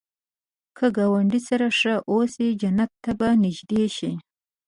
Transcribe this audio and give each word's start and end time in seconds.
که 0.77 0.85
ګاونډي 0.97 1.41
سره 1.49 1.65
ښه 1.79 1.93
اوسې، 2.11 2.47
جنت 2.61 2.91
ته 3.03 3.11
به 3.19 3.29
نږدې 3.43 3.83
شې 3.95 4.11